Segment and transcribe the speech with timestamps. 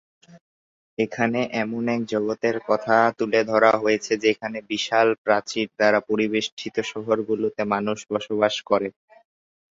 [0.97, 7.97] এখানে, এমন এক জগতের কথা তুলে ধরা হয়েছে যেখানে বিশাল প্রাচীর দ্বারা পরিবেষ্টিত শহরগুলোতে মানুষ
[8.11, 8.87] বসবাস করে।